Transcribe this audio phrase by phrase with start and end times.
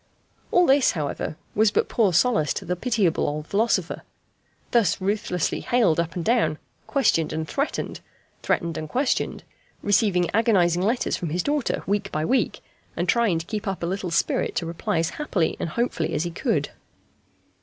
[0.49, 4.01] All this, however, was but poor solace to the pitiable old philosopher,
[4.71, 7.99] thus ruthlessly haled up and down, questioned and threatened,
[8.41, 9.43] threatened and questioned,
[9.83, 12.61] receiving agonizing letters from his daughter week by week,
[12.97, 16.23] and trying to keep up a little spirit to reply as happily and hopefully as
[16.23, 16.71] he could.